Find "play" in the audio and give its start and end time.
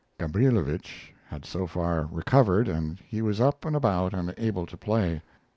4.75-5.21